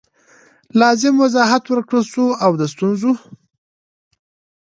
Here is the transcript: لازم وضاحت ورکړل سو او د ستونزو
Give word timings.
لازم 0.81 1.13
وضاحت 1.23 1.63
ورکړل 1.67 2.03
سو 2.13 2.25
او 2.43 2.51
د 2.59 2.61
ستونزو 2.73 3.11